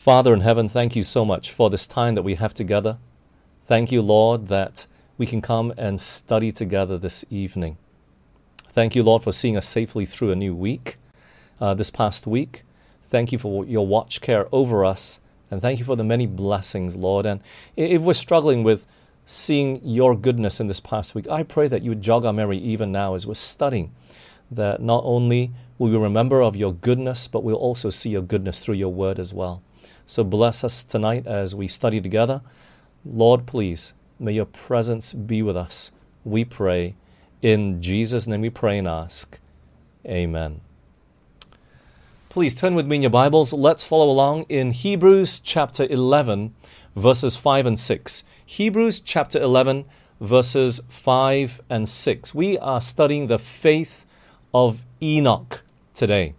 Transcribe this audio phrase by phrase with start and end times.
[0.00, 2.96] Father in heaven, thank you so much for this time that we have together.
[3.66, 4.86] Thank you, Lord, that
[5.18, 7.76] we can come and study together this evening.
[8.70, 10.96] Thank you, Lord, for seeing us safely through a new week,
[11.60, 12.62] uh, this past week.
[13.10, 16.96] Thank you for your watch care over us, and thank you for the many blessings,
[16.96, 17.26] Lord.
[17.26, 17.42] And
[17.76, 18.86] if we're struggling with
[19.26, 22.56] seeing your goodness in this past week, I pray that you would jog our memory
[22.56, 23.92] even now as we're studying,
[24.50, 28.60] that not only will we remember of your goodness, but we'll also see your goodness
[28.60, 29.62] through your word as well.
[30.10, 32.42] So bless us tonight as we study together.
[33.04, 35.92] Lord, please, may your presence be with us.
[36.24, 36.96] We pray.
[37.42, 39.38] In Jesus' name we pray and ask.
[40.04, 40.62] Amen.
[42.28, 43.52] Please turn with me in your Bibles.
[43.52, 46.56] Let's follow along in Hebrews chapter 11,
[46.96, 48.24] verses 5 and 6.
[48.44, 49.84] Hebrews chapter 11,
[50.20, 52.34] verses 5 and 6.
[52.34, 54.04] We are studying the faith
[54.52, 55.62] of Enoch
[55.94, 56.34] today.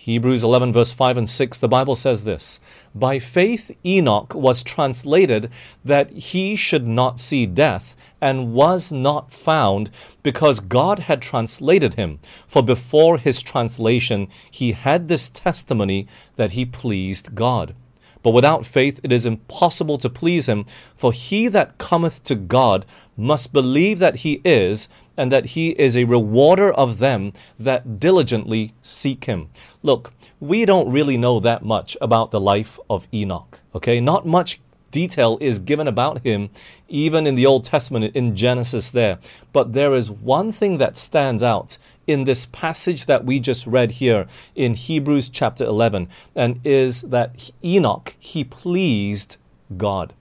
[0.00, 2.58] Hebrews 11, verse 5 and 6, the Bible says this
[2.94, 5.50] By faith Enoch was translated
[5.84, 9.90] that he should not see death, and was not found,
[10.22, 12.18] because God had translated him.
[12.46, 17.74] For before his translation, he had this testimony that he pleased God.
[18.22, 22.84] But without faith it is impossible to please him, for he that cometh to God
[23.16, 28.72] must believe that he is, and that he is a rewarder of them that diligently
[28.82, 29.48] seek him.
[29.82, 34.00] Look, we don't really know that much about the life of Enoch, okay?
[34.00, 36.50] Not much detail is given about him,
[36.88, 39.18] even in the Old Testament, in Genesis there.
[39.52, 41.78] But there is one thing that stands out
[42.10, 47.52] in this passage that we just read here in Hebrews chapter 11, and is that
[47.64, 49.36] Enoch, he pleased
[49.76, 50.12] God.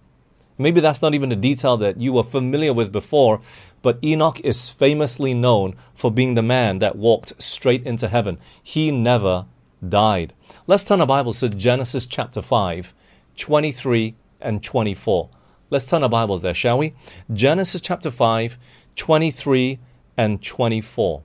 [0.58, 3.42] Maybe that's not even a detail that you were familiar with before,
[3.82, 8.38] but Enoch is famously known for being the man that walked straight into heaven.
[8.62, 9.46] He never
[9.88, 10.34] died.
[10.68, 12.94] Let's turn our Bibles to Genesis chapter 5,
[13.36, 15.30] 23 and 24.
[15.72, 16.94] Let's turn our Bibles there, shall we?
[17.34, 18.60] Genesis chapter 5,
[18.96, 19.80] 23
[20.18, 21.24] and 24.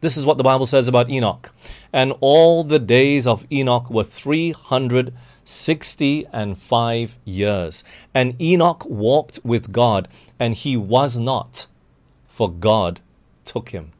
[0.00, 1.52] This is what the Bible says about Enoch.
[1.92, 7.82] And all the days of Enoch were 360 and 5 years.
[8.14, 10.06] And Enoch walked with God,
[10.38, 11.66] and he was not,
[12.26, 13.00] for God
[13.44, 13.90] took him.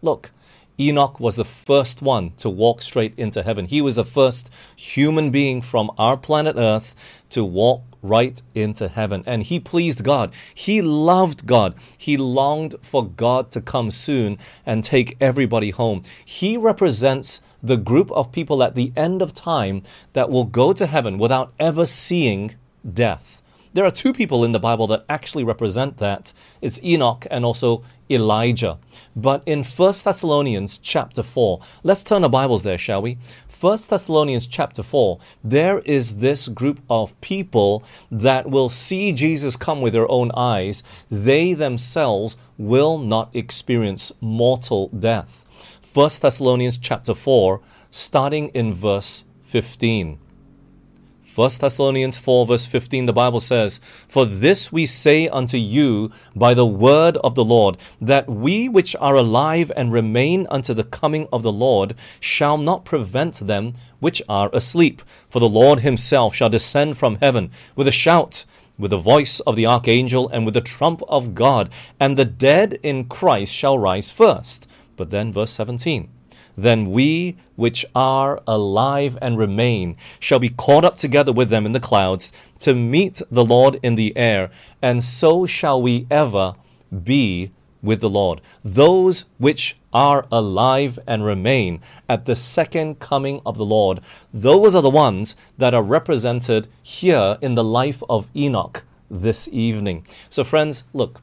[0.00, 0.30] Look,
[0.78, 3.66] Enoch was the first one to walk straight into heaven.
[3.66, 6.94] He was the first human being from our planet Earth
[7.30, 9.22] to walk right into heaven.
[9.26, 10.32] And he pleased God.
[10.54, 11.74] He loved God.
[11.96, 16.02] He longed for God to come soon and take everybody home.
[16.24, 19.82] He represents the group of people at the end of time
[20.12, 22.54] that will go to heaven without ever seeing
[22.92, 23.42] death.
[23.74, 26.32] There are two people in the Bible that actually represent that.
[26.62, 28.78] It's Enoch and also Elijah.
[29.14, 33.18] But in 1 Thessalonians chapter 4, let's turn our Bibles there, shall we?
[33.60, 39.80] 1 Thessalonians chapter 4, there is this group of people that will see Jesus come
[39.80, 40.84] with their own eyes.
[41.10, 45.44] They themselves will not experience mortal death.
[45.92, 47.60] 1 Thessalonians chapter 4,
[47.90, 50.20] starting in verse 15.
[51.38, 53.78] 1 Thessalonians 4, verse 15, the Bible says,
[54.08, 58.96] For this we say unto you by the word of the Lord, that we which
[58.96, 64.20] are alive and remain unto the coming of the Lord shall not prevent them which
[64.28, 65.00] are asleep.
[65.28, 68.44] For the Lord himself shall descend from heaven with a shout,
[68.76, 71.70] with the voice of the archangel, and with the trump of God,
[72.00, 74.68] and the dead in Christ shall rise first.
[74.96, 76.08] But then, verse 17
[76.58, 81.72] then we which are alive and remain shall be caught up together with them in
[81.72, 84.50] the clouds to meet the Lord in the air,
[84.82, 86.56] and so shall we ever
[87.04, 88.40] be with the Lord.
[88.64, 94.00] Those which are alive and remain at the second coming of the Lord,
[94.34, 100.04] those are the ones that are represented here in the life of Enoch this evening.
[100.28, 101.20] So, friends, look,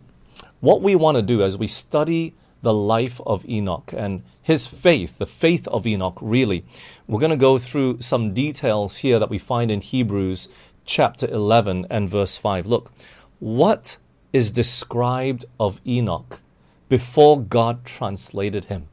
[0.61, 2.33] what we want to do as we study
[2.65, 6.65] the life of Enoch and his faith, the faith of Enoch, really.
[7.07, 10.49] We're going to go through some details here that we find in Hebrews
[10.83, 12.65] chapter 11 and verse 5.
[12.65, 12.91] Look,
[13.39, 13.97] what
[14.33, 16.41] is described of Enoch
[16.89, 18.87] before God translated him?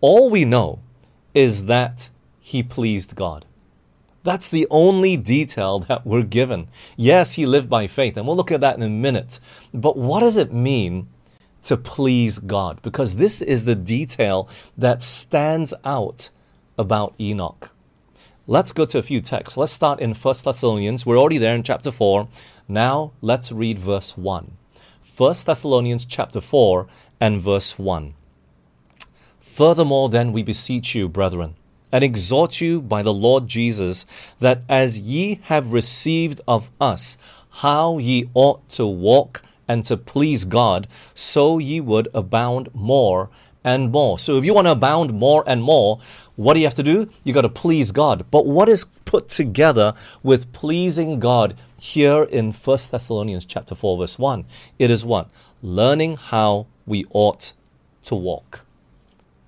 [0.00, 0.78] All we know
[1.34, 2.08] is that
[2.40, 3.44] he pleased God.
[4.22, 6.68] That's the only detail that we're given.
[6.96, 9.38] Yes, he lived by faith, and we'll look at that in a minute.
[9.74, 11.08] But what does it mean
[11.64, 16.30] to please God, because this is the detail that stands out
[16.78, 17.70] about Enoch.
[18.46, 19.56] Let's go to a few texts.
[19.56, 21.04] Let's start in 1 Thessalonians.
[21.04, 22.28] We're already there in chapter 4.
[22.68, 24.52] Now let's read verse 1.
[25.16, 26.86] 1 Thessalonians chapter 4
[27.20, 28.14] and verse 1.
[29.40, 31.56] Furthermore, then we beseech you, brethren,
[31.90, 34.04] and exhort you by the Lord Jesus,
[34.38, 37.16] that as ye have received of us
[37.50, 43.30] how ye ought to walk and to please God, so ye would abound more
[43.66, 44.18] and more.
[44.18, 45.98] So if you want to abound more and more,
[46.36, 47.10] what do you have to do?
[47.24, 48.24] You got to please God.
[48.30, 49.92] But what is put together
[50.22, 54.44] with pleasing God here in 1 Thessalonians chapter 4 verse 1?
[54.78, 55.28] It is what?
[55.62, 57.52] Learning how we ought
[58.02, 58.64] to walk.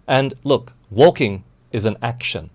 [0.09, 2.51] And look, walking is an action.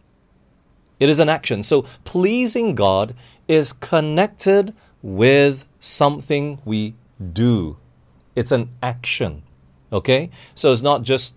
[1.00, 1.64] It is an action.
[1.64, 3.16] So pleasing God
[3.48, 6.96] is connected with something we
[7.32, 7.78] do.
[8.36, 9.44] It's an action.
[9.92, 10.30] Okay?
[10.56, 11.36] So it's not just,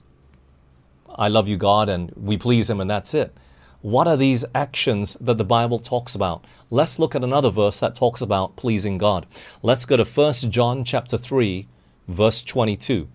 [1.09, 3.37] I love you, God, and we please Him, and that's it.
[3.83, 6.45] What are these actions that the Bible talks about?
[6.71, 9.27] Let's look at another verse that talks about pleasing God.
[9.63, 11.69] Let's go to 1 John chapter 3,
[12.09, 13.09] verse 22.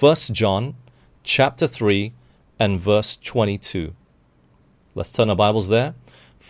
[0.00, 0.74] 1 John
[1.22, 2.12] chapter 3
[2.58, 3.94] and verse 22.
[4.94, 5.94] Let's turn our Bibles there.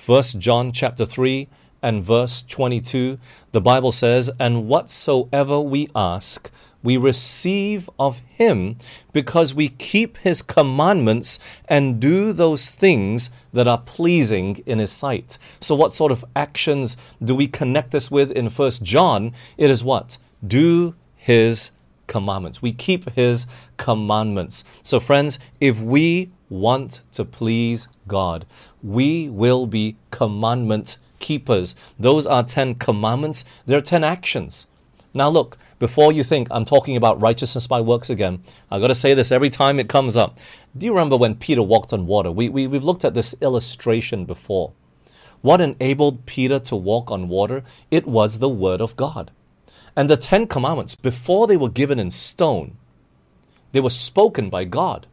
[0.06, 1.49] 1 John chapter 3
[1.84, 3.19] and verse 22,
[3.52, 6.50] the Bible says, And whatsoever we ask,
[6.82, 8.76] we receive of him
[9.12, 15.36] because we keep his commandments and do those things that are pleasing in his sight.
[15.60, 19.32] So, what sort of actions do we connect this with in First John?
[19.58, 20.16] It is what?
[20.46, 21.70] Do his
[22.06, 22.62] commandments.
[22.62, 23.46] We keep his
[23.76, 24.64] commandments.
[24.82, 28.46] So, friends, if we want to please God,
[28.82, 31.75] we will be commandment keepers.
[31.99, 34.67] Those are 10 commandments, they're 10 actions.
[35.15, 38.94] Now, look, before you think I'm talking about righteousness by works again, I've got to
[38.94, 40.37] say this every time it comes up.
[40.76, 42.31] Do you remember when Peter walked on water?
[42.31, 44.73] We, we, we've looked at this illustration before.
[45.41, 47.62] What enabled Peter to walk on water?
[47.91, 49.31] It was the Word of God.
[49.97, 52.77] And the Ten Commandments, before they were given in stone,
[53.73, 55.06] they were spoken by God.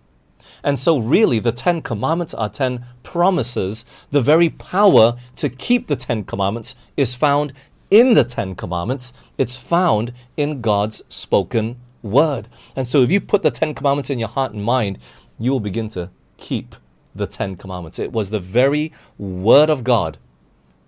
[0.63, 3.83] And so, really, the Ten Commandments are ten promises.
[4.09, 7.51] The very power to keep the Ten Commandments is found
[7.89, 12.47] in the Ten Commandments, it's found in God's spoken word.
[12.73, 14.97] And so, if you put the Ten Commandments in your heart and mind,
[15.37, 16.73] you will begin to keep
[17.13, 17.99] the Ten Commandments.
[17.99, 20.17] It was the very word of God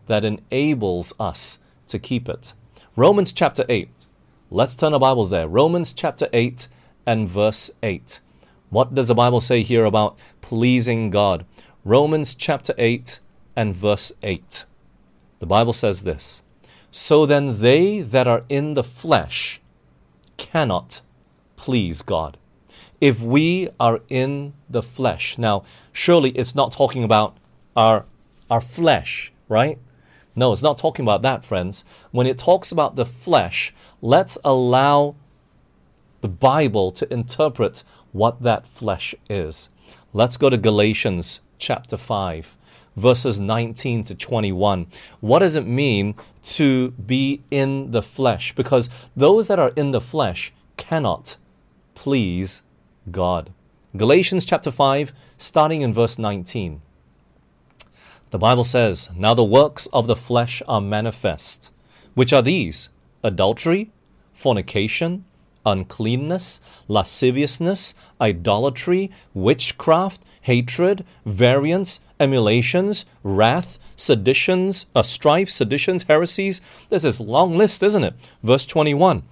[0.08, 2.54] that enables us to keep it.
[2.96, 4.08] Romans chapter 8.
[4.50, 5.48] Let's turn our Bibles there.
[5.50, 6.70] Romans chapter 8
[7.06, 8.22] and verse 8.
[8.70, 11.46] What does the Bible say here about pleasing God?
[11.86, 13.20] Romans chapter 8
[13.58, 14.64] and verse 8.
[15.40, 16.42] The Bible says this
[16.92, 19.60] So then they that are in the flesh
[20.38, 21.02] cannot
[21.58, 22.38] please God.
[23.02, 27.36] If we are in the flesh, now surely it's not talking about
[27.76, 28.06] our,
[28.50, 29.78] our flesh, right?
[30.38, 31.84] No, it's not talking about that, friends.
[32.12, 35.16] When it talks about the flesh, let's allow
[36.22, 37.84] the Bible to interpret
[38.14, 39.68] what that flesh is.
[40.14, 42.58] Let's go to Galatians chapter 5,
[42.98, 44.88] verses 19 to 21.
[45.22, 48.54] What does it mean to be in the flesh?
[48.54, 51.38] Because those that are in the flesh cannot
[51.96, 52.62] please
[53.10, 53.54] God.
[53.96, 56.82] Galatians chapter 5, starting in verse 19.
[58.32, 61.72] The Bible says, Now the works of the flesh are manifest,
[62.14, 62.90] which are these
[63.24, 63.92] adultery,
[64.34, 65.24] fornication,
[65.66, 66.60] uncleanness,
[66.90, 76.62] lasciviousness, idolatry, witchcraft, hatred, variance, emulations, wrath, seditions, uh, strife, seditions, heresies.
[76.90, 78.14] There's this long list, isn't it?
[78.44, 79.24] Verse 21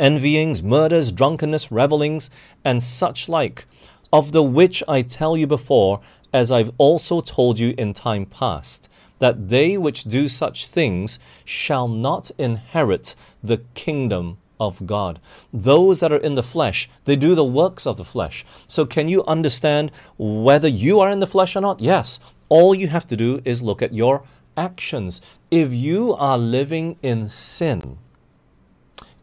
[0.00, 2.28] envyings, murders, drunkenness, revelings,
[2.64, 3.66] and such like,
[4.12, 6.00] of the which I tell you before,
[6.32, 8.88] as I've also told you in time past,
[9.20, 15.20] that they which do such things shall not inherit the kingdom of God.
[15.52, 18.44] Those that are in the flesh, they do the works of the flesh.
[18.66, 21.80] So, can you understand whether you are in the flesh or not?
[21.80, 22.18] Yes.
[22.48, 24.22] All you have to do is look at your
[24.56, 25.20] actions.
[25.50, 27.98] If you are living in sin,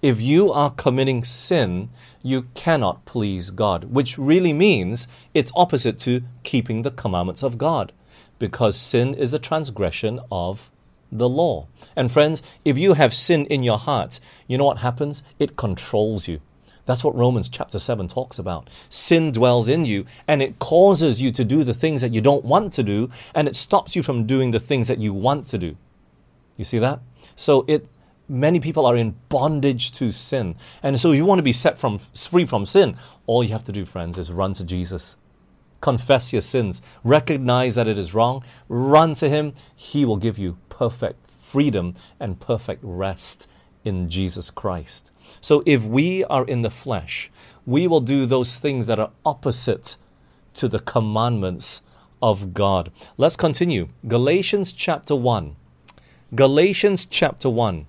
[0.02, 1.90] if you are committing sin,
[2.22, 7.94] you cannot please God, which really means it's opposite to keeping the commandments of God,
[8.38, 10.70] because sin is a transgression of
[11.18, 11.68] the law.
[11.96, 15.24] And friends, if you have sin in your heart, you know what happens?
[15.40, 16.42] It controls you.
[16.86, 18.70] That's what Romans chapter 7 talks about.
[18.90, 22.44] Sin dwells in you and it causes you to do the things that you don't
[22.44, 25.58] want to do and it stops you from doing the things that you want to
[25.58, 25.78] do.
[26.58, 27.00] You see that?
[27.36, 27.88] So it
[28.28, 30.56] many people are in bondage to sin.
[30.82, 33.66] And so if you want to be set from free from sin, all you have
[33.66, 35.16] to do friends is run to Jesus.
[35.82, 40.58] Confess your sins, recognize that it is wrong, run to him, he will give you
[40.74, 43.48] perfect freedom and perfect rest
[43.86, 45.12] in Jesus Christ.
[45.40, 47.32] So if we are in the flesh,
[47.66, 49.98] we will do those things that are opposite
[50.56, 51.84] to the commandments
[52.24, 52.92] of God.
[53.18, 53.90] Let's continue.
[54.08, 55.56] Galatians chapter 1.
[56.34, 57.86] Galatians chapter 1,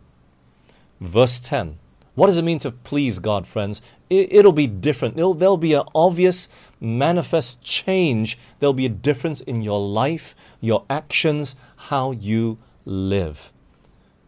[1.00, 1.78] verse 10.
[2.14, 3.80] What does it mean to please God, friends?
[4.10, 5.16] It, will be different.
[5.16, 6.48] It'll, there'll be an obvious,
[6.78, 8.38] manifest change.
[8.58, 11.56] There'll be a difference in your life, your actions,
[11.88, 13.52] how you live.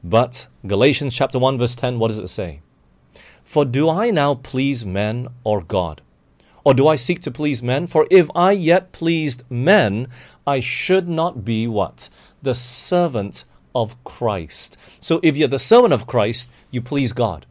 [0.02, 2.60] But Galatians chapter 1, verse 10, what does it say?
[3.44, 6.02] For do I now please men or God?
[6.64, 7.86] Or do I seek to please men?
[7.86, 10.08] For if I yet pleased men,
[10.46, 12.08] I should not be what?
[12.42, 13.44] The servant
[13.74, 14.76] of Christ.
[15.00, 17.46] So if you're the servant of Christ, you please God.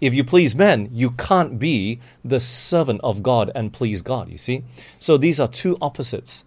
[0.00, 4.38] If you please men, you can't be the servant of God and please God, you
[4.38, 4.64] see?
[4.98, 6.44] So these are two opposites.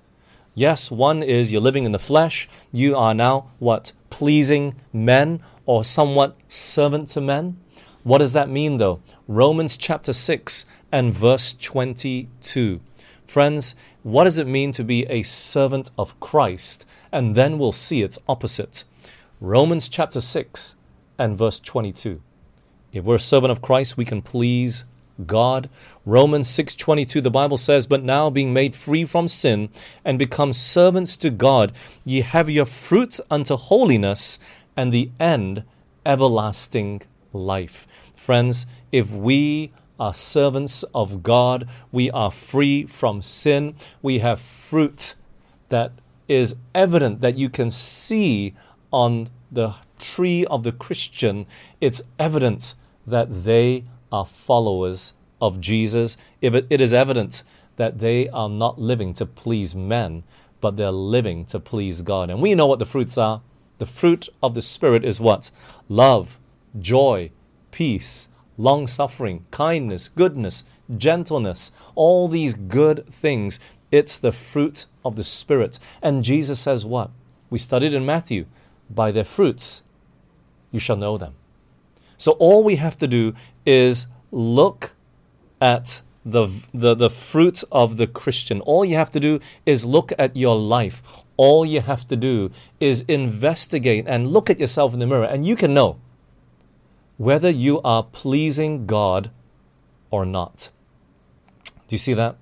[0.54, 3.94] Yes, one is you're living in the flesh, you are now what?
[4.10, 7.58] Pleasing men or somewhat servant to men.
[8.04, 9.00] What does that mean though?
[9.30, 12.82] Romans chapter 6 and verse 22.
[13.26, 16.86] Friends, what does it mean to be a servant of Christ?
[17.14, 18.84] And then we'll see its opposite.
[19.40, 20.76] Romans chapter 6
[21.18, 22.22] and verse 22.
[22.92, 24.84] If we're a servant of Christ, we can please
[25.28, 25.70] God.
[26.06, 29.70] Romans 6:22 the Bible says, "But now being made free from sin
[30.04, 31.72] and become servants to God,
[32.06, 34.40] ye have your fruit unto holiness
[34.76, 35.64] and the end
[36.06, 37.02] everlasting
[37.34, 44.40] life." Friends, if we are servants of God, we are free from sin, we have
[44.40, 45.14] fruit
[45.70, 45.92] that
[46.28, 48.54] is evident that you can see
[48.92, 51.46] on the tree of the Christian.
[51.80, 52.74] It's evident
[53.06, 56.18] that they are followers of Jesus.
[56.42, 57.44] If it, it is evident
[57.78, 60.24] that they are not living to please men,
[60.60, 62.30] but they're living to please God.
[62.30, 63.42] And we know what the fruits are.
[63.80, 65.50] The fruit of the Spirit is what?
[65.90, 66.40] Love,
[66.78, 67.32] joy,
[67.72, 68.28] peace,
[68.58, 70.64] long suffering, kindness, goodness,
[70.96, 73.60] gentleness, all these good things.
[73.92, 75.80] It's the fruit of the Spirit.
[76.02, 77.10] And Jesus says what?
[77.50, 78.46] We studied in Matthew
[78.90, 79.82] by their fruits
[80.72, 81.34] you shall know them.
[82.22, 83.34] So all we have to do
[83.66, 84.94] is look
[85.60, 88.62] at the, the, the fruit of the Christian.
[88.62, 91.02] All you have to do is look at your life.
[91.36, 95.48] All you have to do is investigate and look at yourself in the mirror, and
[95.48, 95.98] you can know
[97.18, 99.32] whether you are pleasing God
[100.12, 100.70] or not.
[101.88, 102.36] Do you see that?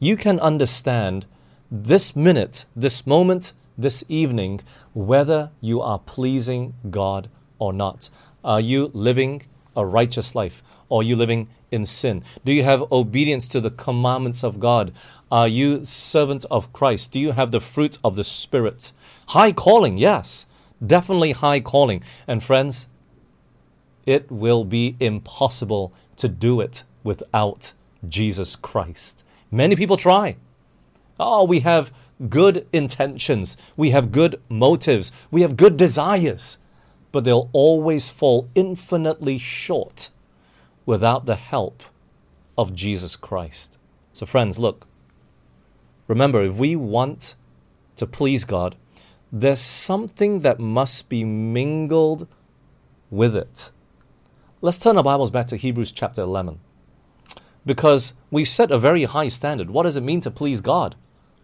[0.00, 1.26] You can understand
[1.70, 4.62] this minute, this moment, this evening,
[4.94, 7.28] whether you are pleasing God
[7.60, 8.10] or not.
[8.46, 9.42] Are you living
[9.76, 10.62] a righteous life?
[10.88, 12.22] Or are you living in sin?
[12.44, 14.92] Do you have obedience to the commandments of God?
[15.32, 17.10] Are you servant of Christ?
[17.10, 18.92] Do you have the fruit of the Spirit?
[19.28, 20.46] High calling, yes,
[20.84, 22.04] definitely high calling.
[22.28, 22.86] And friends,
[24.06, 27.72] it will be impossible to do it without
[28.08, 29.24] Jesus Christ.
[29.50, 30.36] Many people try.
[31.18, 31.92] Oh, we have
[32.28, 36.58] good intentions, we have good motives, we have good desires
[37.16, 40.10] but they'll always fall infinitely short
[40.84, 41.82] without the help
[42.58, 43.78] of Jesus Christ.
[44.12, 44.86] So, friends, look,
[46.08, 47.34] remember, if we want
[47.96, 48.76] to please God,
[49.32, 52.28] there's something that must be mingled
[53.10, 53.70] with it.
[54.60, 56.60] Let's turn our Bibles back to Hebrews chapter 11.
[57.64, 59.70] Because we've set a very high standard.
[59.70, 60.96] What does it mean to please God?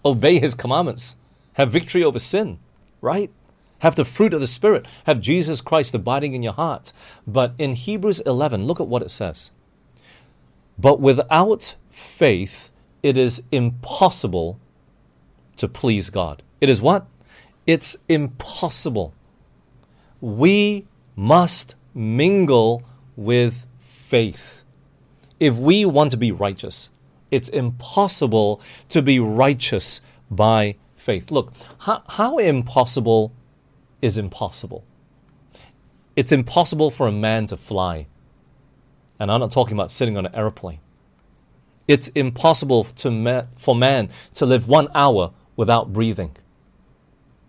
[0.05, 1.17] Obey His commandments,
[1.55, 2.59] have victory over sin,
[3.01, 3.31] right?
[3.83, 4.87] Have the fruit of the Spirit.
[5.07, 6.93] Have Jesus Christ abiding in your heart.
[7.27, 9.51] But in Hebrews 11, look at what it says.
[10.79, 12.71] But without faith,
[13.03, 14.61] it is impossible
[15.57, 16.45] to please God.
[16.61, 17.07] It is what?
[17.67, 19.15] It's impossible.
[20.21, 20.87] We
[21.17, 22.85] must mingle
[23.17, 24.63] with faith.
[25.41, 26.89] If we want to be righteous,
[27.33, 28.61] it's impossible
[28.91, 31.33] to be righteous by faith.
[31.33, 33.33] Look, how, how impossible
[34.03, 34.85] is impossible.
[36.15, 38.07] It's impossible for a man to fly.
[39.19, 40.81] And I'm not talking about sitting on an airplane.
[41.89, 46.37] It's impossible ma- for man to live one hour without breathing.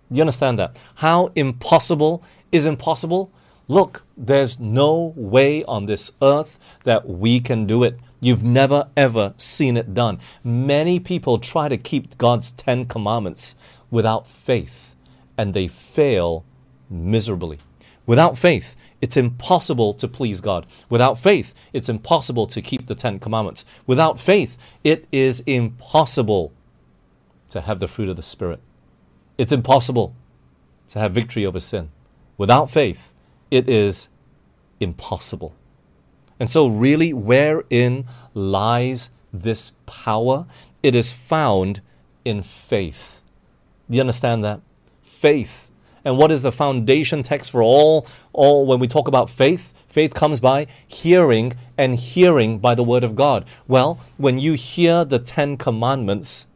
[0.10, 0.78] You understand that?
[0.96, 3.32] How impossible is impossible?
[3.68, 7.98] Look, there's no way on this earth that we can do it.
[8.20, 10.20] You've never ever seen it done.
[10.44, 13.56] Many people try to keep God's Ten Commandments
[13.90, 14.93] without faith
[15.38, 16.46] and they fail
[16.90, 17.60] miserably.
[18.06, 20.66] Without faith, it's impossible to please God.
[20.90, 23.66] Without faith, it's impossible to keep the Ten Commandments.
[23.88, 26.54] Without faith, it is impossible
[27.50, 28.60] to have the fruit of the Spirit.
[29.38, 30.16] It's impossible
[30.88, 31.90] to have victory over sin.
[32.38, 33.14] Without faith,
[33.52, 34.10] it is
[34.80, 35.56] impossible.
[36.40, 40.46] And so, really, wherein lies this power?
[40.82, 41.82] It is found
[42.26, 43.22] in faith.
[43.90, 44.62] Do you understand that?
[45.24, 45.72] Faith.
[46.04, 49.74] And what is the foundation text for all, all when we talk about faith?
[49.88, 53.46] Faith comes by hearing and hearing by the word of God.
[53.66, 56.48] Well, when you hear the Ten Commandments,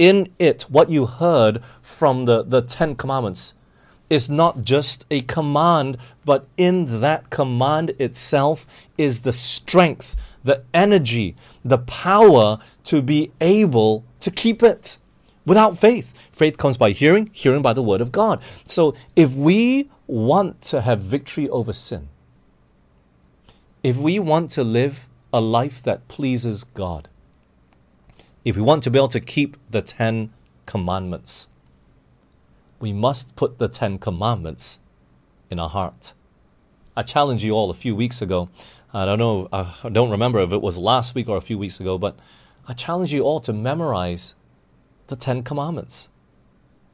[0.00, 3.54] in it, what you heard from the, the Ten Commandments
[4.10, 8.66] is not just a command, but in that command itself
[8.96, 14.98] is the strength, the energy, the power to be able to keep it.
[15.48, 18.42] Without faith, faith comes by hearing, hearing by the word of God.
[18.64, 22.10] So if we want to have victory over sin,
[23.82, 27.08] if we want to live a life that pleases God,
[28.44, 30.34] if we want to be able to keep the Ten
[30.66, 31.46] Commandments,
[32.78, 34.80] we must put the Ten Commandments
[35.50, 36.12] in our heart.
[36.94, 38.50] I challenged you all a few weeks ago.
[38.92, 41.80] I don't know, I don't remember if it was last week or a few weeks
[41.80, 42.18] ago, but
[42.66, 44.34] I challenge you all to memorize
[45.08, 46.08] the Ten Commandments.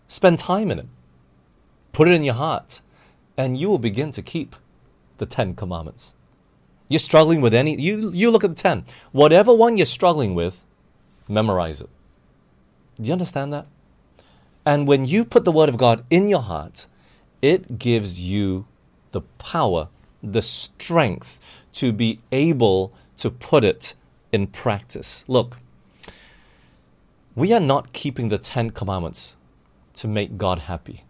[0.09, 0.87] Spend time in it.
[1.93, 2.81] Put it in your heart,
[3.37, 4.57] and you will begin to keep
[5.19, 6.15] the Ten Commandments.
[6.89, 8.85] You're struggling with any, you, you look at the ten.
[9.13, 10.65] Whatever one you're struggling with,
[11.29, 11.89] memorize it.
[12.97, 13.67] Do you understand that?
[14.67, 16.87] And when you put the Word of God in your heart,
[17.43, 18.67] it gives you
[19.13, 19.89] the power,
[20.23, 21.41] the strength
[21.73, 23.95] to be able to put it
[24.33, 25.25] in practice.
[25.27, 25.59] Look,
[27.35, 29.35] we are not keeping the Ten Commandments
[29.95, 31.05] to make God happy.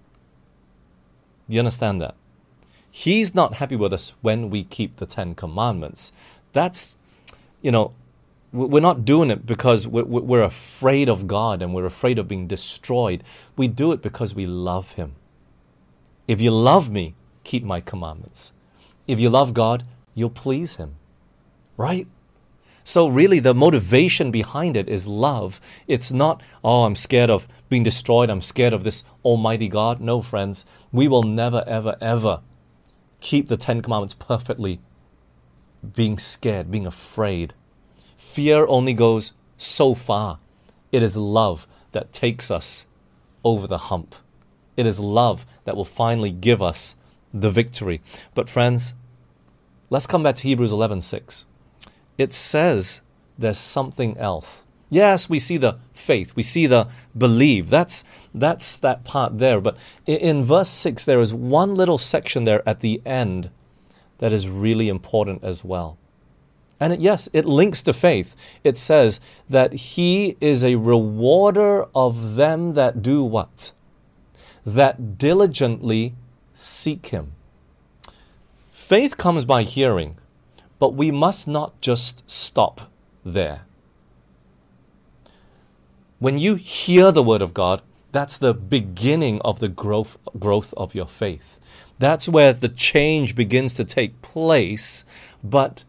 [1.49, 2.15] Do you understand that?
[2.91, 6.13] He's not happy with us when we keep the Ten Commandments.
[6.53, 6.97] That's,
[7.61, 7.93] you know,
[8.53, 13.25] we're not doing it because we're afraid of God and we're afraid of being destroyed.
[13.57, 15.17] We do it because we love Him.
[16.29, 18.53] If you love me, keep my commandments.
[19.09, 20.95] If you love God, you'll please Him.
[21.77, 22.07] Right?
[22.85, 25.61] So, really, the motivation behind it is love.
[25.89, 28.31] It's not, oh, I'm scared of being destroyed.
[28.31, 30.01] I'm scared of this Almighty God.
[30.01, 32.43] No, friends, we will never, ever, ever
[33.21, 34.81] keep the Ten Commandments perfectly
[35.95, 37.55] being scared, being afraid
[38.35, 40.41] Fear only goes so far.
[40.91, 42.89] It is love that takes us
[43.45, 44.17] over the hump.
[44.77, 46.97] It is love that will finally give us
[47.33, 48.01] the victory.
[48.35, 48.95] But friends,
[49.89, 51.45] let's come back to Hebrews 11:6.
[52.19, 53.01] It says
[53.39, 54.65] there's something else.
[54.91, 57.69] Yes, we see the faith, we see the believe.
[57.71, 62.67] That's that's that part there, but in, verse 6 there is one little section there
[62.69, 63.51] at the end
[64.19, 65.99] that is really important as well.
[66.79, 68.37] And it, yes, it links to faith.
[68.63, 73.73] It says that he is a rewarder of them that do what?
[74.67, 76.15] That diligently
[76.55, 77.33] seek him.
[78.73, 80.19] Faith comes by hearing,
[80.79, 82.91] but we must not just stop
[83.25, 83.63] there.
[86.19, 87.83] When you hear the word of God,
[88.13, 91.59] that's the beginning of the growth, growth of your faith.
[91.99, 95.05] That's where the change begins to take place,
[95.43, 95.85] but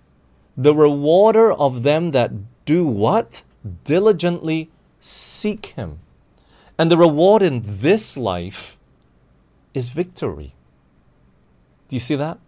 [0.57, 2.31] the rewarder of them that
[2.65, 3.43] do what?
[3.83, 4.69] Diligently
[4.99, 5.99] seek him.
[6.77, 8.77] And the reward in this life
[9.73, 10.53] is victory.
[11.87, 12.39] Do you see that?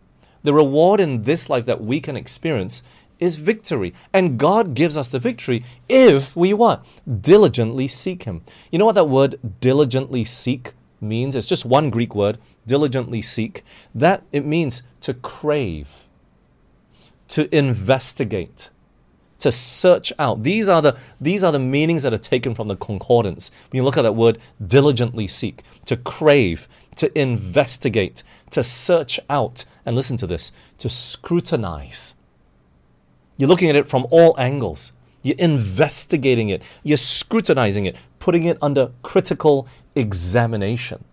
[0.48, 2.82] The reward in this life that we can experience
[3.20, 3.94] is victory.
[4.14, 6.86] And God gives us the victory if we what?
[7.20, 8.44] Diligently seek Him.
[8.72, 11.36] You know what that word diligently seek means?
[11.36, 13.62] It's just one Greek word, diligently seek.
[13.94, 16.08] That it means to crave
[17.28, 18.70] to investigate,
[19.40, 20.44] to search out.
[20.44, 23.52] These are the these are the meanings that are taken from the concordance.
[23.72, 29.66] When you look at that word diligently seek, to crave, to investigate, to search out,
[29.86, 32.16] and listen to this, to scrutinize.
[33.38, 34.92] You're looking at it from all angles.
[35.22, 36.64] You're investigating it.
[36.84, 41.04] You're scrutinizing it, putting it under critical examination.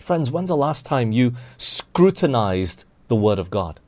[0.00, 3.78] Friends, when's the last time you scrutinized the Word of God?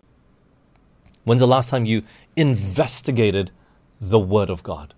[1.24, 2.02] When's the last time you
[2.36, 3.50] investigated
[4.00, 4.94] the Word of God?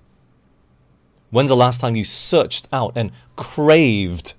[1.30, 4.34] When's the last time you searched out and craved?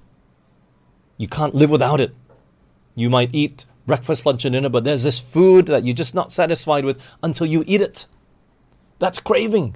[1.18, 2.16] You can't live without it.
[2.96, 6.32] You might eat breakfast, lunch, and dinner, but there's this food that you're just not
[6.32, 8.06] satisfied with until you eat it.
[9.00, 9.76] That's craving.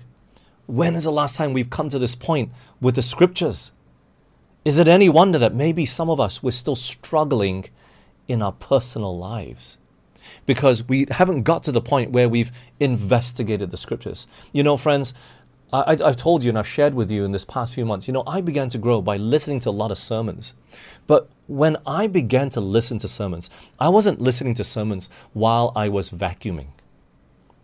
[0.65, 3.71] When is the last time we've come to this point with the scriptures?
[4.63, 7.65] Is it any wonder that maybe some of us, we're still struggling
[8.27, 9.77] in our personal lives?
[10.49, 14.25] Because we haven't got to the point where we've investigated the scriptures.
[14.51, 15.13] You know, friends,
[15.71, 18.13] I, have told you and I've shared with you in this past few months, you
[18.15, 20.55] know, I began to grow by listening to a lot of sermons.
[21.05, 25.87] But when I began to listen to sermons, I wasn't listening to sermons while I
[25.87, 26.69] was vacuuming,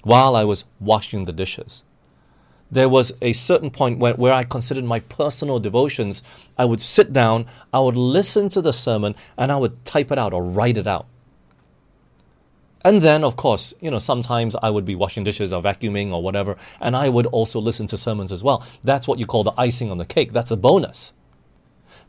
[0.03, 1.81] while I was washing the dishes.
[2.69, 6.21] there was a certain point where, where I considered my personal devotions.
[6.55, 10.19] I would sit down, I would listen to the sermon, and I would type it
[10.19, 11.07] out or write it out.
[12.85, 16.21] And then, of course, you know, sometimes I would be washing dishes or vacuuming or
[16.21, 18.63] whatever, and I would also listen to sermons as well.
[18.83, 20.33] That's what you call the icing on the cake.
[20.33, 21.11] That's a bonus.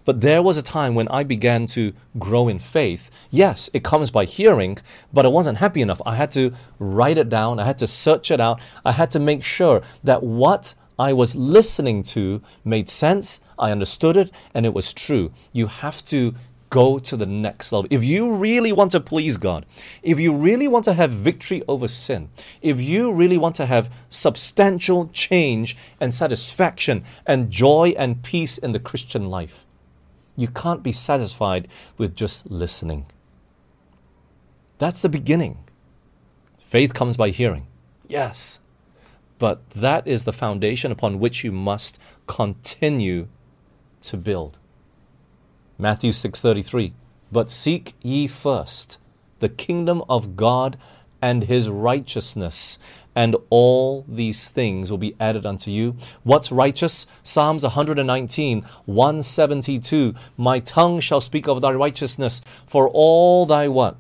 [0.05, 3.11] But there was a time when I began to grow in faith.
[3.31, 4.77] Yes, it comes by hearing,
[5.15, 6.03] but I wasn't happy enough.
[6.05, 9.19] I had to write it down, I had to search it out, I had to
[9.19, 14.75] make sure that what I was listening to made sense, I understood it, and it
[14.75, 15.33] was true.
[15.53, 16.35] You have to
[16.71, 17.89] go to the next level.
[17.91, 19.67] If you really want to please God,
[20.03, 22.31] if you really want to have victory over sin,
[22.63, 28.73] if you really want to have substantial change and satisfaction and joy and peace in
[28.73, 29.67] the Christian life,
[30.35, 33.07] you can't be satisfied with just listening.
[34.79, 35.59] That's the beginning.
[36.59, 37.67] Faith comes by hearing.
[38.09, 38.61] Yes.
[39.39, 43.29] But that is the foundation upon which you must continue
[44.03, 44.59] to build.
[45.79, 46.93] Matthew 6:33
[47.31, 48.99] But seek ye first
[49.41, 50.79] the kingdom of God
[51.21, 52.79] and his righteousness
[53.17, 55.97] and all these things will be added unto you.
[56.23, 57.07] What's righteous?
[57.23, 60.15] Psalms 119, 172.
[60.37, 63.97] My tongue shall speak of thy righteousness, for all thy what?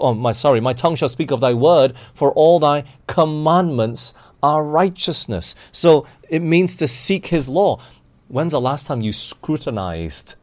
[0.00, 4.64] Oh, my sorry, my tongue shall speak of thy word, for all thy commandments are
[4.64, 5.54] righteousness.
[5.70, 7.78] So it means to seek his law.
[8.26, 10.34] When's the last time you scrutinized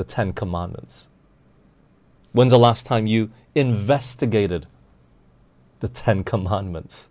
[0.00, 1.08] the Ten Commandments?
[2.32, 4.66] When's the last time you investigated
[5.80, 7.10] the Ten Commandments?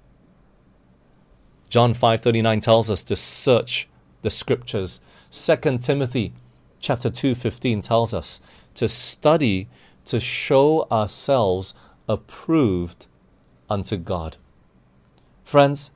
[1.70, 3.88] John 5:39 tells us to search
[4.24, 5.02] the scriptures.
[5.30, 6.34] 2 Timothy
[6.80, 8.40] chapter 2:15 tells us
[8.74, 9.68] to study
[10.06, 11.76] to show ourselves
[12.08, 13.06] approved
[13.70, 14.38] unto God.
[15.44, 15.92] Friends,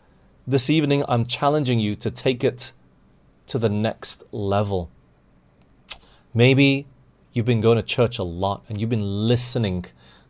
[0.45, 2.71] this evening I'm challenging you to take it
[3.47, 4.91] to the next level.
[6.33, 6.87] Maybe
[7.31, 9.85] you've been going to church a lot and you've been listening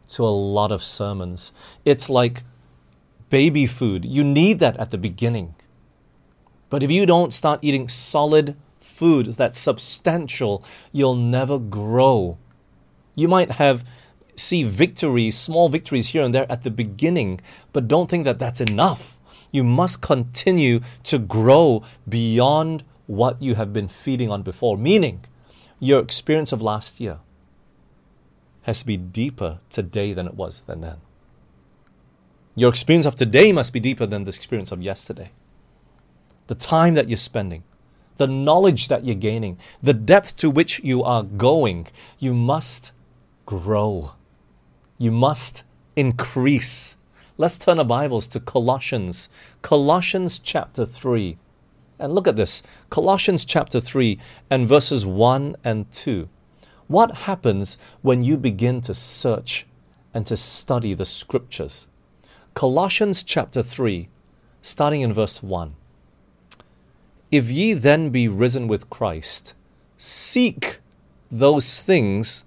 [0.10, 1.52] to a lot of sermons.
[1.86, 2.44] It's like
[3.30, 4.06] baby food.
[4.06, 5.56] You need that at the beginning.
[6.70, 12.38] But if you don't start eating solid food that's substantial, you'll never grow.
[13.16, 13.86] You might have
[14.36, 17.39] see victories, small victories here and there at the beginning,
[17.72, 19.20] but don't think that that's enough.
[19.52, 25.26] You must continue to grow beyond what you have been feeding on before, meaning
[25.80, 27.20] your experience of last year
[28.64, 30.98] has to be deeper today than it was than then.
[32.56, 35.32] Your experience of today must be deeper than the experience of yesterday.
[36.48, 37.64] The time that you're spending,
[38.18, 41.88] the knowledge that you're gaining, the depth to which you are going,
[42.20, 42.92] you must
[43.46, 44.14] grow.
[44.98, 45.64] You must
[45.96, 46.96] increase.
[47.38, 49.30] Let's turn our Bibles to Colossians,
[49.62, 51.38] Colossians chapter 3.
[52.04, 56.28] And look at this Colossians chapter 3 and verses 1 and 2.
[56.88, 59.66] What happens when you begin to search
[60.13, 61.88] and to study the scriptures?
[62.56, 64.10] Colossians chapter 3,
[64.62, 65.76] starting in verse 1.
[67.32, 69.54] If ye then be risen with Christ,
[69.98, 70.80] seek
[71.32, 72.44] those things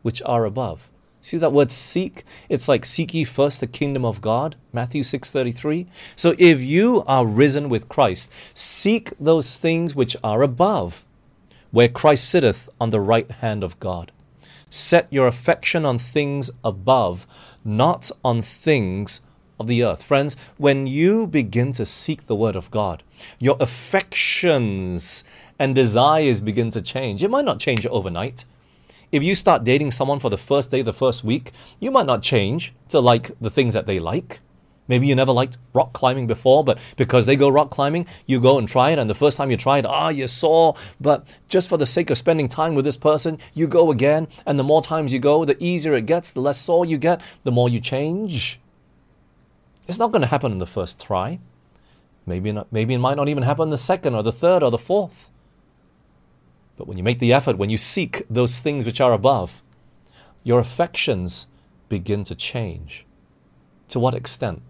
[0.00, 0.90] which are above
[1.24, 2.22] See that word seek?
[2.50, 5.86] It's like seek ye first the kingdom of God, Matthew 6:33.
[6.16, 11.06] So if you are risen with Christ, seek those things which are above,
[11.70, 14.12] where Christ sitteth on the right hand of God.
[14.68, 17.26] Set your affection on things above,
[17.64, 19.20] not on things
[19.58, 20.02] of the earth.
[20.02, 23.02] Friends, when you begin to seek the word of God,
[23.38, 25.24] your affections
[25.58, 27.22] and desires begin to change.
[27.22, 28.44] It might not change overnight.
[29.14, 32.20] If you start dating someone for the first day, the first week, you might not
[32.20, 34.40] change to like the things that they like.
[34.88, 38.58] Maybe you never liked rock climbing before, but because they go rock climbing, you go
[38.58, 38.98] and try it.
[38.98, 40.74] And the first time you try it, ah, you're sore.
[41.00, 44.26] But just for the sake of spending time with this person, you go again.
[44.44, 47.20] And the more times you go, the easier it gets, the less sore you get,
[47.44, 48.58] the more you change.
[49.86, 51.38] It's not going to happen in the first try.
[52.26, 54.76] Maybe, not, maybe it might not even happen the second or the third or the
[54.76, 55.30] fourth.
[56.76, 59.62] But when you make the effort, when you seek those things which are above,
[60.42, 61.46] your affections
[61.88, 63.06] begin to change.
[63.88, 64.62] To what extent?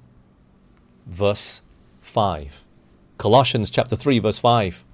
[1.06, 1.62] Verse
[2.00, 2.64] 5.
[3.18, 4.84] Colossians chapter 3, verse 5.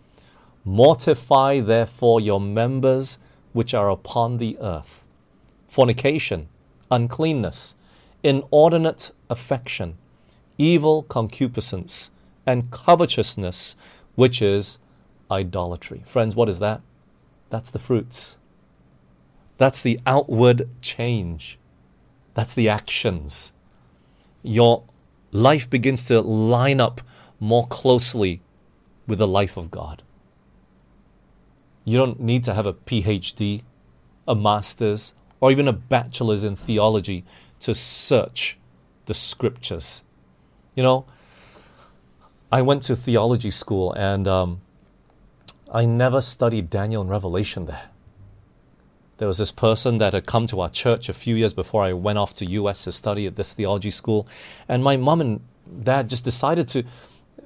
[0.65, 3.19] Mortify therefore your members
[3.53, 5.07] which are upon the earth
[5.67, 6.49] fornication,
[6.91, 7.77] uncleanness,
[8.25, 9.97] inordinate affection,
[10.59, 12.11] evil concupiscence,
[12.45, 13.77] and covetousness,
[14.17, 14.79] which is
[15.31, 16.03] idolatry.
[16.05, 16.81] Friends, what is that?
[17.51, 18.39] That's the fruits.
[19.59, 21.59] That's the outward change.
[22.35, 23.53] That's the actions.
[24.43, 24.85] Your
[25.33, 27.03] life begins to line up
[27.39, 28.41] more closely
[29.07, 30.03] with the life of God.
[31.85, 33.63] You don't need to have a PhD,
[34.27, 37.25] a master's, or even a bachelor's in theology
[37.61, 38.59] to search
[39.07, 40.03] the scriptures.
[40.75, 41.07] You know,
[42.53, 44.61] I went to theology school and um,
[45.71, 47.91] I never studied Daniel and Revelation there.
[49.19, 51.93] There was this person that had come to our church a few years before I
[51.93, 54.27] went off to US to study at this theology school,
[54.69, 55.41] and my mom and
[55.85, 56.85] dad just decided to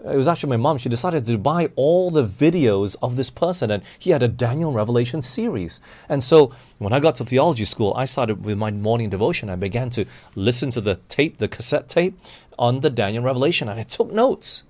[0.04, 3.70] it was actually my mom, she decided to buy all the videos of this person,
[3.70, 5.80] and he had a Daniel Revelation series.
[6.10, 9.48] And so when I got to theology school, I started with my morning devotion.
[9.48, 12.18] I began to listen to the tape, the cassette tape
[12.58, 14.64] on the Daniel Revelation, and I took notes.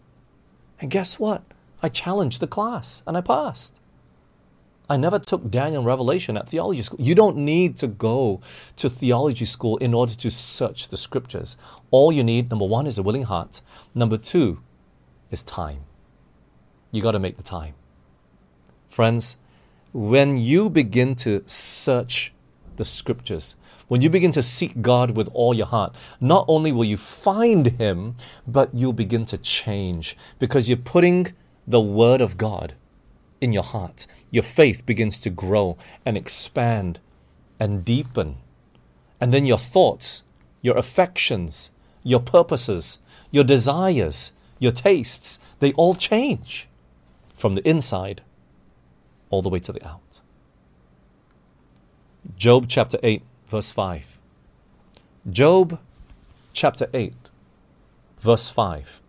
[0.81, 1.43] And guess what?
[1.85, 3.79] I challenged the class and I passed.
[4.89, 6.99] I never took Daniel Revelation at theology school.
[6.99, 8.41] You don't need to go
[8.77, 11.59] to theology school in order to search the scriptures.
[11.91, 13.61] All you need, number one, is a willing heart.
[13.95, 14.63] Number two,
[15.31, 15.81] is time.
[16.91, 17.75] You got to make the time.
[18.89, 19.37] Friends,
[19.93, 22.33] when you begin to search
[22.77, 23.57] the scriptures,
[23.89, 27.67] when you begin to seek God with all your heart, not only will you find
[27.67, 28.17] Him,
[28.47, 31.35] but you'll begin to change because you're putting
[31.67, 32.75] the Word of God
[33.41, 34.07] in your heart.
[34.31, 37.01] Your faith begins to grow and expand
[37.61, 38.37] and deepen.
[39.21, 40.23] And then your thoughts,
[40.63, 41.71] your affections,
[42.03, 42.99] your purposes,
[43.31, 46.69] your desires, your tastes, they all change
[47.35, 48.23] from the inside
[49.31, 50.21] all the way to the out.
[52.37, 54.21] Job chapter 8, verse 5.
[55.31, 55.79] Job
[56.53, 57.15] chapter 8,
[58.19, 59.03] verse 5.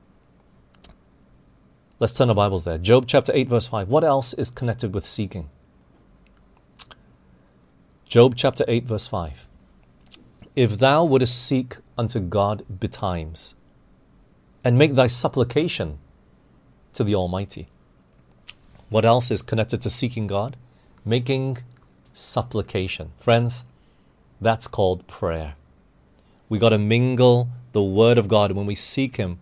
[1.98, 2.78] Let's turn our Bibles there.
[2.78, 3.88] Job chapter 8, verse 5.
[3.88, 5.50] What else is connected with seeking?
[8.06, 9.48] Job chapter 8, verse 5.
[10.58, 13.56] If thou wouldest seek unto God betimes,
[14.62, 16.00] and make thy supplication
[16.92, 17.70] to the Almighty.
[18.90, 20.58] What else is connected to seeking God?
[21.06, 21.60] Making
[22.14, 23.12] supplication.
[23.20, 23.64] Friends,
[24.42, 25.56] that's called prayer.
[26.50, 29.40] We got to mingle the Word of God when we seek Him.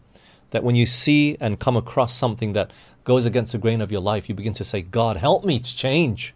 [0.54, 2.70] That when you see and come across something that
[3.04, 5.76] goes against the grain of your life, you begin to say, God, help me to
[5.76, 6.36] change.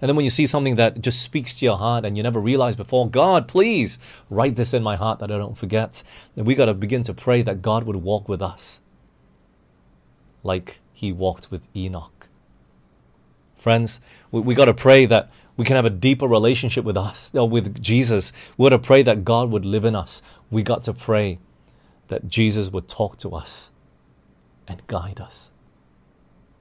[0.00, 2.38] And then when you see something that just speaks to your heart and you never
[2.38, 3.98] realized before, God, please
[4.28, 6.02] write this in my heart that I don't forget.
[6.34, 8.80] Then we got to begin to pray that God would walk with us
[10.42, 12.28] like he walked with Enoch.
[13.56, 14.00] Friends,
[14.30, 17.82] we, we got to pray that we can have a deeper relationship with us, with
[17.82, 18.32] Jesus.
[18.58, 20.22] We got to pray that God would live in us.
[20.50, 21.38] We got to pray
[22.10, 23.70] that Jesus would talk to us
[24.68, 25.50] and guide us.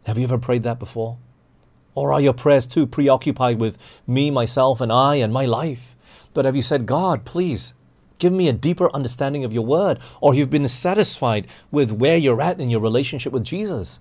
[0.05, 1.17] Have you ever prayed that before?
[1.95, 5.97] Or are your prayers too preoccupied with me, myself, and I and my life?
[6.33, 7.73] But have you said, God, please
[8.19, 9.99] give me a deeper understanding of your word?
[10.21, 13.99] Or you've been satisfied with where you're at in your relationship with Jesus?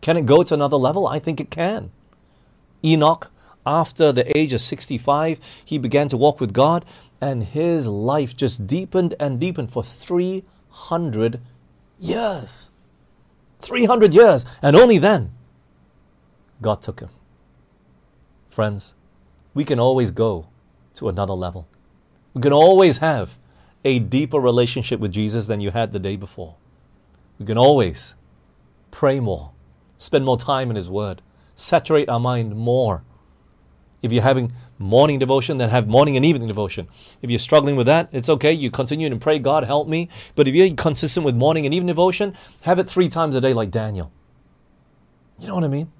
[0.00, 1.06] Can it go to another level?
[1.06, 1.92] I think it can.
[2.84, 3.30] Enoch,
[3.64, 6.84] after the age of 65, he began to walk with God,
[7.20, 9.84] and his life just deepened and deepened for
[10.72, 11.40] 300
[11.98, 12.70] years.
[13.60, 14.44] 300 years.
[14.60, 15.32] And only then,
[16.60, 17.10] God took him.
[18.48, 18.94] Friends,
[19.54, 20.48] we can always go
[20.94, 21.68] to another level.
[22.34, 23.38] We can always have
[23.84, 26.56] a deeper relationship with Jesus than you had the day before.
[27.38, 28.14] We can always
[28.90, 29.52] pray more,
[29.98, 31.22] spend more time in His Word,
[31.56, 33.02] saturate our mind more.
[34.02, 36.88] If you're having morning devotion, then have morning and evening devotion.
[37.22, 38.52] If you're struggling with that, it's okay.
[38.52, 40.08] You continue and pray, God, help me.
[40.34, 43.54] But if you're consistent with morning and evening devotion, have it three times a day
[43.54, 44.12] like Daniel.
[45.38, 45.92] You know what I mean?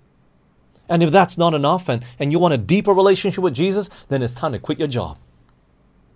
[0.89, 4.21] And if that's not enough and, and you want a deeper relationship with Jesus, then
[4.21, 5.19] it's time to quit your job.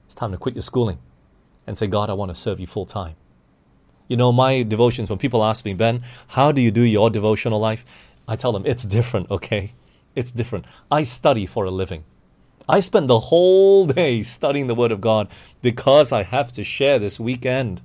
[0.07, 0.99] It's time to quit your schooling
[1.67, 3.17] and say, God, I want to serve you full time.
[4.09, 7.59] You know, my devotions, when people ask me, Ben, how do you do your devotional
[7.59, 7.85] life?
[8.29, 9.73] I tell them, it's different, okay?
[10.17, 10.65] It's different.
[10.91, 12.03] I study for a living.
[12.69, 15.29] I spend the whole day studying the Word of God
[15.63, 17.81] because I have to share this weekend.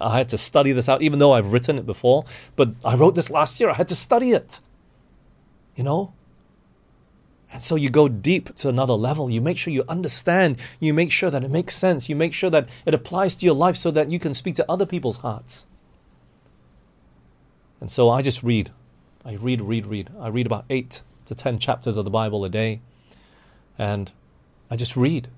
[0.00, 2.24] I had to study this out, even though I've written it before.
[2.54, 3.70] But I wrote this last year.
[3.70, 4.60] I had to study it
[5.78, 6.12] you know?
[7.50, 9.30] And so you go deep to another level.
[9.30, 10.58] You make sure you understand.
[10.80, 12.10] You make sure that it makes sense.
[12.10, 14.70] You make sure that it applies to your life so that you can speak to
[14.70, 15.66] other people's hearts.
[17.80, 18.70] And so I just read.
[19.24, 20.10] I read, read, read.
[20.20, 22.80] I read about eight to ten chapters of the Bible a day.
[23.78, 24.12] And
[24.70, 25.28] I just read.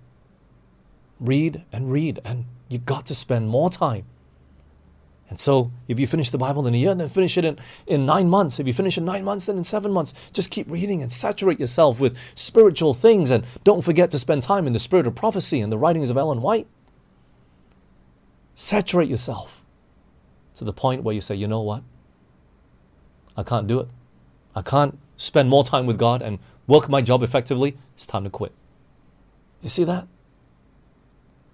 [1.20, 2.18] Read and read.
[2.24, 4.06] And you got to spend more time
[5.30, 8.04] and so, if you finish the Bible in a year, then finish it in, in
[8.04, 8.58] nine months.
[8.58, 10.12] If you finish in nine months, then in seven months.
[10.32, 13.30] Just keep reading and saturate yourself with spiritual things.
[13.30, 16.16] And don't forget to spend time in the spirit of prophecy and the writings of
[16.16, 16.66] Ellen White.
[18.56, 19.64] Saturate yourself
[20.56, 21.84] to the point where you say, you know what?
[23.36, 23.88] I can't do it.
[24.56, 27.76] I can't spend more time with God and work my job effectively.
[27.94, 28.52] It's time to quit.
[29.62, 30.08] You see that?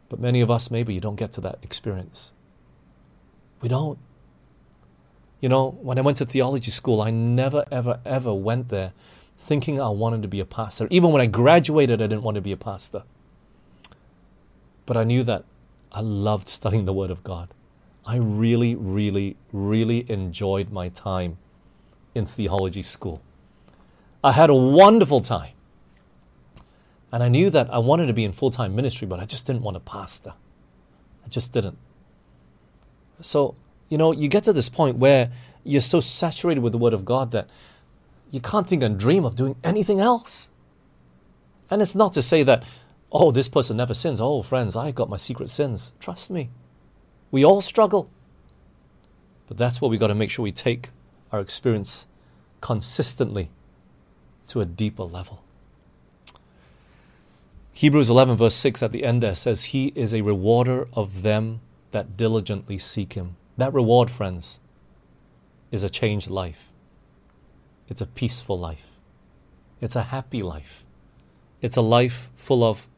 [0.09, 2.33] But many of us, maybe you don't get to that experience.
[3.61, 3.99] We don't.
[5.41, 8.93] You know, when I went to theology school, I never, ever, ever went there
[9.37, 10.87] thinking I wanted to be a pastor.
[10.91, 13.03] Even when I graduated, I didn't want to be a pastor.
[14.87, 15.45] But I knew that
[15.91, 17.49] I loved studying the Word of God.
[18.07, 21.39] I really, really, really enjoyed my time
[22.15, 23.21] in theology school.
[24.27, 25.53] I had a wonderful time.
[27.13, 29.47] And I knew that I wanted to be in full time ministry, but I just
[29.47, 30.35] didn't want to pastor.
[31.25, 31.79] I just didn't.
[33.21, 33.55] So,
[33.89, 35.31] you know, you get to this point where
[35.63, 37.49] you're so saturated with the Word of God that
[38.33, 40.51] you can't think and dream of doing anything else.
[41.71, 42.65] And it's not to say that,
[43.13, 44.21] oh, this person never sins.
[44.21, 45.93] Oh, friends, I got my secret sins.
[46.01, 46.51] Trust me.
[47.31, 48.11] We all struggle.
[49.47, 50.91] But that's what we got to make sure we take
[51.31, 52.07] our experience
[52.61, 53.51] consistently
[54.49, 55.43] to a deeper level.
[57.73, 61.61] Hebrews 11, verse 6 at the end there says, He is a rewarder of them
[61.91, 63.37] that diligently seek Him.
[63.59, 64.61] That reward, friends,
[65.71, 66.73] is a changed life.
[67.89, 68.99] It's a peaceful life.
[69.81, 70.87] It's a happy life.
[71.61, 72.89] It's a life full of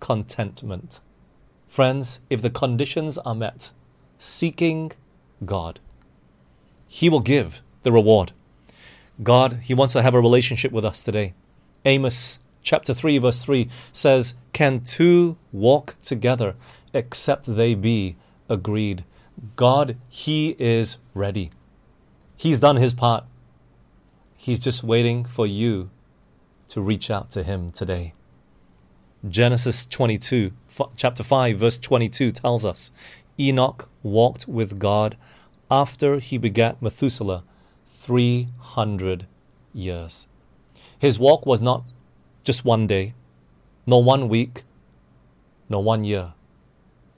[0.00, 1.00] contentment.
[1.68, 3.70] Friends, if the conditions are met,
[4.18, 4.92] seeking
[5.44, 5.80] God,
[6.86, 8.32] He will give the reward.
[9.22, 11.34] God, He wants to have a relationship with us today.
[11.84, 16.54] Amos chapter 3, verse 3 says, Can two walk together
[16.92, 18.16] except they be
[18.48, 19.04] agreed?
[19.56, 21.50] God, He is ready.
[22.36, 23.24] He's done His part.
[24.36, 25.90] He's just waiting for you
[26.68, 28.14] to reach out to Him today.
[29.28, 30.50] Genesis 22,
[30.96, 32.90] chapter 5, verse 22 tells us
[33.38, 35.16] Enoch walked with God
[35.70, 37.44] after he begat Methuselah
[38.02, 39.28] 300
[39.72, 40.26] years.
[40.98, 41.84] His walk was not
[42.42, 43.14] just one day,
[43.86, 44.64] nor one week,
[45.68, 46.34] nor one year.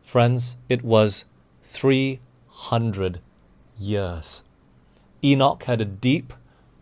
[0.02, 1.24] Friends, it was
[1.62, 3.20] 300
[3.78, 4.42] years.
[5.24, 6.34] Enoch had a deep,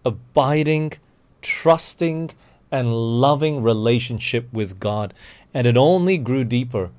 [0.04, 0.94] abiding,
[1.40, 2.32] trusting,
[2.72, 5.14] and loving relationship with God,
[5.54, 6.90] and it only grew deeper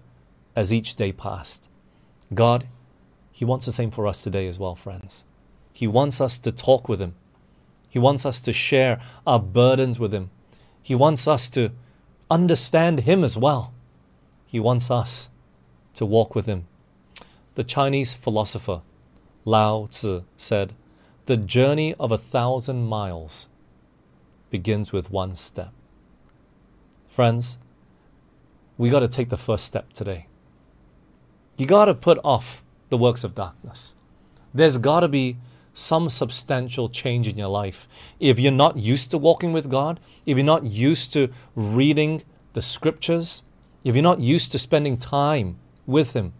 [0.55, 1.67] as each day passed.
[2.33, 2.69] God,
[3.33, 5.25] He wants the same for us today as well, friends.
[5.73, 7.15] He wants us to talk with Him.
[7.89, 10.29] He wants us to share our burdens with Him.
[10.81, 11.71] He wants us to
[12.29, 13.73] understand Him as well.
[14.45, 15.29] He wants us
[15.95, 16.67] to walk with Him.
[17.55, 18.81] The Chinese philosopher
[19.45, 20.73] Lao Tzu said,
[21.25, 23.49] The journey of a thousand miles
[24.49, 25.71] begins with one step.
[27.07, 27.57] Friends,
[28.77, 30.27] we got to take the first step today.
[31.57, 33.95] You got to put off the works of darkness.
[34.53, 35.37] There's got to be
[35.73, 37.87] some substantial change in your life.
[38.19, 42.61] If you're not used to walking with God, if you're not used to reading the
[42.61, 43.43] scriptures,
[43.83, 46.33] if you're not used to spending time with Him,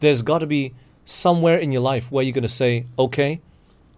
[0.00, 3.40] there's got to be somewhere in your life where you're going to say, okay,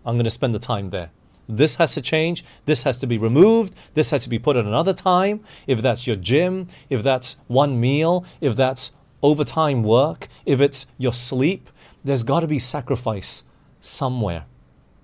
[0.05, 1.11] I'm going to spend the time there.
[1.49, 2.45] This has to change.
[2.67, 3.75] This has to be removed.
[3.95, 5.41] This has to be put at another time.
[5.67, 11.15] If that's your gym, if that's one meal, if that's overtime work, if it's your
[11.15, 11.71] sleep,
[12.05, 13.45] there's got to be sacrifice
[13.81, 14.45] somewhere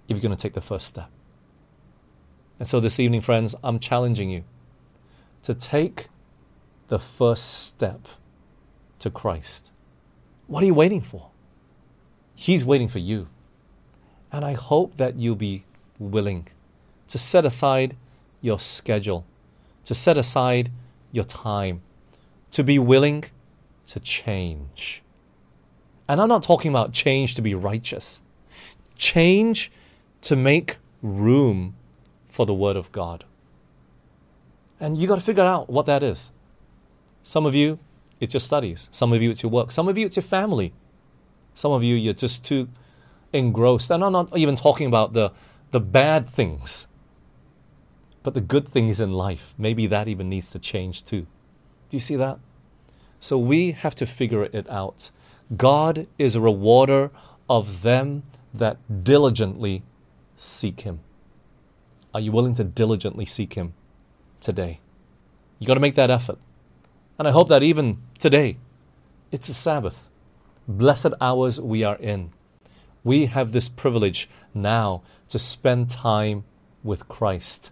[0.09, 1.11] if you're going to take the first step.
[2.59, 4.45] And so this evening, friends, I'm challenging you
[5.43, 6.09] to take
[6.89, 8.07] the first step
[9.01, 9.73] to Christ.
[10.47, 11.31] What are you waiting for?
[12.35, 13.29] He's waiting for you.
[14.31, 15.65] And I hope that you'll be
[15.99, 16.49] willing
[17.09, 17.97] to set aside
[18.41, 19.25] your schedule,
[19.85, 20.71] to set aside
[21.13, 21.83] your time,
[22.51, 23.25] to be willing
[23.87, 25.03] to change.
[26.09, 28.23] And I'm not talking about change to be righteous,
[28.97, 29.71] change
[30.25, 31.77] to make room
[32.29, 33.25] for the Word of God.
[34.81, 36.33] And you got to figure out what that is.
[37.23, 37.79] Some of you,
[38.21, 38.89] it's your studies.
[38.91, 39.71] Some of you, it's your work.
[39.71, 40.73] Some of you, it's your family.
[41.55, 42.69] Some of you, you're just too
[43.33, 43.91] engrossed.
[43.91, 45.31] And I'm not even talking about the,
[45.71, 46.87] the bad things,
[48.23, 49.55] but the good things in life.
[49.59, 51.27] Maybe that even needs to change too.
[51.91, 52.39] Do you see that?
[53.21, 55.11] So we have to figure it out.
[55.57, 57.11] God is a rewarder
[57.49, 58.23] of them
[58.53, 59.83] that diligently
[60.37, 61.01] seek Him?
[62.13, 63.75] Are you willing to diligently seek Him
[64.41, 64.81] today?
[65.59, 66.39] You got to make that effort.
[67.19, 68.57] And I hope that even today,
[69.31, 70.09] it's a Sabbath.
[70.67, 72.33] Blessed hours we are in.
[73.03, 76.45] We have this privilege now to spend time
[76.83, 77.71] with Christ.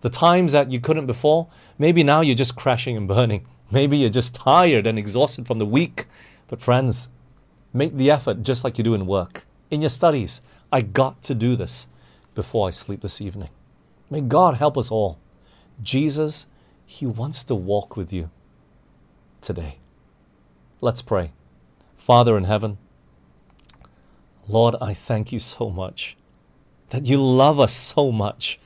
[0.00, 1.48] The times that you couldn't before,
[1.78, 3.46] maybe now you're just crashing and burning.
[3.70, 6.04] Maybe you're just tired and exhausted from the week.
[6.46, 7.08] But friends,
[7.72, 10.42] make the effort just like you do in work, in your studies.
[10.70, 11.86] I got to do this.
[12.34, 13.50] Before I sleep this evening.
[14.10, 15.18] May God help us all.
[15.82, 16.46] Jesus,
[16.86, 18.30] He wants to walk with you
[19.40, 19.78] today.
[20.80, 21.32] Let's pray.
[21.96, 22.78] Father in heaven,
[24.48, 26.16] Lord, I thank you so much
[26.90, 28.58] that you love us so much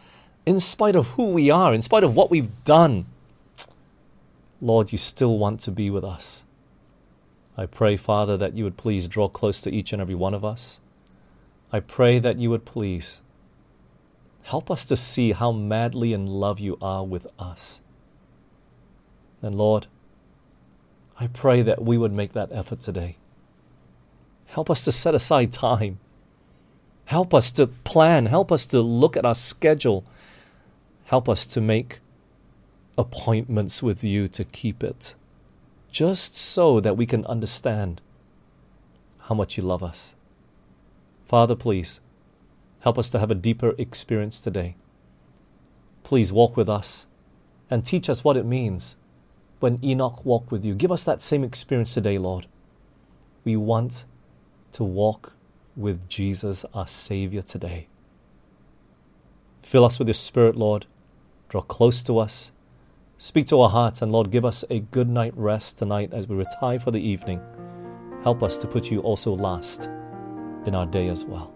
[0.45, 3.07] in spite of who we are, in spite of what we've done.
[4.61, 6.45] Lord, you still want to be with us.
[7.57, 10.45] I pray, Father, that you would please draw close to each and every one of
[10.45, 10.81] us.
[11.73, 13.21] I pray that you would please
[14.47, 17.81] help us to see how madly in love you are with us.
[19.43, 19.89] And Lord,
[21.19, 23.17] I pray that we would make that effort today.
[24.47, 25.99] Help us to set aside time.
[27.07, 28.27] Help us to plan.
[28.27, 30.05] Help us to look at our schedule.
[31.07, 31.99] Help us to make
[32.97, 35.17] appointments with you to keep it,
[35.91, 38.01] just so that we can understand
[39.23, 40.15] how much you love us.
[41.27, 42.01] Father, please
[42.87, 44.77] help us to have a deeper experience today.
[46.05, 47.09] Please walk with us
[47.69, 48.95] and teach us what it means
[49.59, 50.73] when Enoch walked with you.
[50.73, 52.47] Give us that same experience today, Lord.
[53.43, 54.05] We want
[54.71, 55.33] to walk
[55.75, 57.89] with Jesus, our Savior, today.
[59.63, 60.87] Fill us with your Spirit, Lord.
[61.49, 62.53] Draw close to us.
[63.19, 66.37] Speak to our hearts, and Lord, give us a good night rest tonight as we
[66.37, 67.41] retire for the evening.
[68.23, 69.87] Help us to put you also last
[70.67, 71.56] in our day as well.